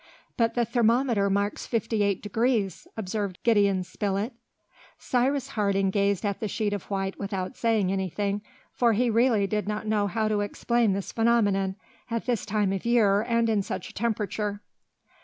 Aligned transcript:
"But 0.35 0.55
the 0.55 0.65
thermometer 0.65 1.29
marks 1.29 1.67
fifty 1.67 2.01
eight 2.01 2.23
degrees!" 2.23 2.87
observed 2.97 3.37
Gideon 3.43 3.83
Spilett. 3.83 4.33
Cyrus 4.97 5.49
Harding 5.49 5.91
gazed 5.91 6.25
at 6.25 6.39
the 6.39 6.47
sheet 6.47 6.73
of 6.73 6.85
white 6.85 7.19
without 7.19 7.55
saying 7.55 7.91
anything, 7.91 8.41
for 8.73 8.93
he 8.93 9.11
really 9.11 9.45
did 9.45 9.67
not 9.67 9.85
know 9.85 10.07
how 10.07 10.27
to 10.27 10.41
explain 10.41 10.93
this 10.93 11.11
phenomenon, 11.11 11.75
at 12.09 12.25
this 12.25 12.47
time 12.47 12.73
of 12.73 12.83
year 12.83 13.21
and 13.21 13.47
in 13.47 13.61
such 13.61 13.91
a 13.91 13.93
temperature. 13.93 14.63